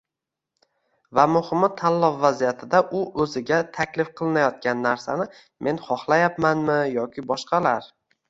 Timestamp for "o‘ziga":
3.25-3.59